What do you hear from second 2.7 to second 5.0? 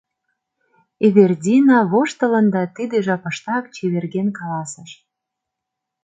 тиде жапыштак чеверген каласыш.